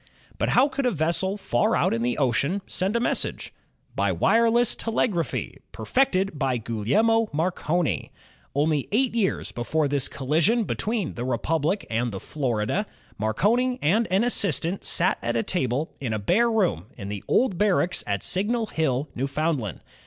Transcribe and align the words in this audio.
But 0.39 0.49
how 0.57 0.67
could 0.67 0.87
a 0.87 0.89
vessel 0.89 1.37
far 1.37 1.75
out 1.75 1.93
in 1.93 2.01
the 2.01 2.17
ocean 2.17 2.63
send 2.65 2.95
a 2.95 2.99
message? 2.99 3.53
By 3.95 4.11
wireless 4.11 4.75
telegraphy, 4.75 5.59
perfected 5.71 6.39
by 6.39 6.57
Gugliehno 6.57 7.29
Marconi. 7.31 8.11
Only 8.55 8.87
eight 8.91 9.13
years 9.13 9.51
before 9.51 9.87
this 9.87 10.07
collision 10.09 10.63
between 10.63 11.13
the 11.13 11.23
Republic 11.23 11.85
and 11.87 12.11
the 12.11 12.19
Florida, 12.19 12.87
Marconi 13.19 13.77
and 13.83 14.07
an 14.07 14.23
assistant 14.23 14.83
sat 14.85 15.19
at 15.21 15.35
a 15.35 15.43
table 15.43 15.93
in 16.01 16.13
a 16.13 16.17
bare 16.17 16.49
room 16.49 16.87
in 16.97 17.09
the 17.09 17.23
Old 17.27 17.59
Barracks 17.59 18.03
at 18.07 18.23
Signal 18.23 18.65
Hill, 18.65 19.07
Newfoundland. 19.13 19.81